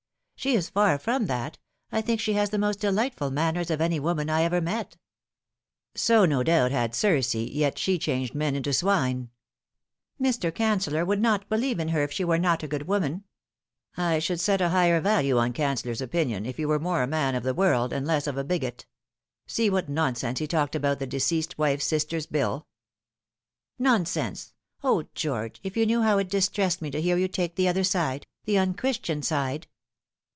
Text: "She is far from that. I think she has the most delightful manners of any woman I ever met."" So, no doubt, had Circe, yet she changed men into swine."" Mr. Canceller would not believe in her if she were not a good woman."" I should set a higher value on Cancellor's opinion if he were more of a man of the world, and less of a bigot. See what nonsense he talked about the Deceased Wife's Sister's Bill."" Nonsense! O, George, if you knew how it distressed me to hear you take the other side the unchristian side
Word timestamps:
"She 0.41 0.55
is 0.55 0.71
far 0.71 0.97
from 0.97 1.27
that. 1.27 1.59
I 1.91 2.01
think 2.01 2.19
she 2.19 2.33
has 2.33 2.49
the 2.49 2.57
most 2.57 2.79
delightful 2.79 3.29
manners 3.29 3.69
of 3.69 3.79
any 3.79 3.99
woman 3.99 4.27
I 4.27 4.41
ever 4.41 4.59
met."" 4.59 4.97
So, 5.95 6.25
no 6.25 6.41
doubt, 6.41 6.71
had 6.71 6.95
Circe, 6.95 7.35
yet 7.35 7.77
she 7.77 7.99
changed 7.99 8.33
men 8.33 8.55
into 8.55 8.73
swine."" 8.73 9.29
Mr. 10.19 10.51
Canceller 10.51 11.05
would 11.05 11.21
not 11.21 11.47
believe 11.47 11.79
in 11.79 11.89
her 11.89 12.01
if 12.01 12.11
she 12.11 12.23
were 12.23 12.39
not 12.39 12.63
a 12.63 12.67
good 12.67 12.87
woman."" 12.87 13.23
I 14.11 14.17
should 14.17 14.39
set 14.39 14.61
a 14.61 14.69
higher 14.69 14.99
value 14.99 15.37
on 15.37 15.53
Cancellor's 15.53 16.01
opinion 16.01 16.47
if 16.47 16.57
he 16.57 16.65
were 16.65 16.79
more 16.79 17.03
of 17.03 17.09
a 17.09 17.11
man 17.11 17.35
of 17.35 17.43
the 17.43 17.53
world, 17.53 17.93
and 17.93 18.07
less 18.07 18.25
of 18.25 18.35
a 18.35 18.43
bigot. 18.43 18.87
See 19.45 19.69
what 19.69 19.89
nonsense 19.89 20.39
he 20.39 20.47
talked 20.47 20.73
about 20.75 20.97
the 20.97 21.05
Deceased 21.05 21.59
Wife's 21.59 21.85
Sister's 21.85 22.25
Bill."" 22.25 22.65
Nonsense! 23.91 24.55
O, 24.83 25.03
George, 25.13 25.59
if 25.61 25.77
you 25.77 25.85
knew 25.85 26.01
how 26.01 26.17
it 26.17 26.29
distressed 26.29 26.81
me 26.81 26.89
to 26.89 26.99
hear 27.01 27.17
you 27.17 27.27
take 27.27 27.57
the 27.57 27.67
other 27.67 27.83
side 27.83 28.25
the 28.45 28.57
unchristian 28.57 29.21
side 29.21 29.67